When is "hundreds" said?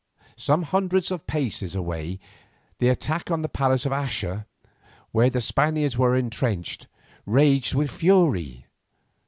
0.63-1.11